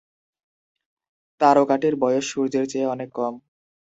তারকাটির 1.41 1.93
বয়স 1.95 2.25
সূর্যের 2.31 2.65
চেয়ে 2.71 2.91
অনেক 2.93 3.09
কম। 3.13 3.33